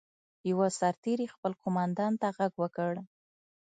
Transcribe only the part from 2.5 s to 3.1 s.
وکړ.